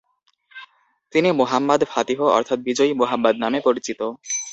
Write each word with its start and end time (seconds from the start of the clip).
তিনি 1.13 1.29
Muhammad 1.31 1.81
Fatih 1.91 2.19
অর্থাৎ 2.37 2.59
বিজয়ী 2.67 2.91
মুহাম্মাদ 2.93 3.35
নামে 3.43 3.59
পরিচিত। 3.67 3.99